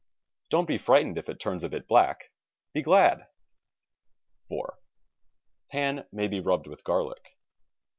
Don't 0.49 0.67
be 0.67 0.79
frightened 0.79 1.19
if 1.19 1.29
it 1.29 1.39
turns 1.39 1.63
a 1.63 1.69
bit 1.69 1.87
black— 1.87 2.31
be 2.73 2.81
glad. 2.81 3.27
4. 4.49 4.75
Pan 5.69 6.05
may 6.11 6.27
be 6.27 6.39
rubbed 6.39 6.65
with 6.65 6.83
garlic. 6.83 7.37